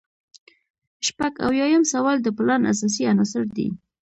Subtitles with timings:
[1.07, 3.67] شپږ اویایم سوال د پلان اساسي عناصر دي.